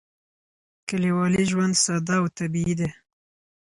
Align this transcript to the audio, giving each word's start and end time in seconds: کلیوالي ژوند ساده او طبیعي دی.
کلیوالي 0.87 1.43
ژوند 1.51 1.75
ساده 1.85 2.15
او 2.21 2.25
طبیعي 2.37 2.73
دی. 2.79 2.89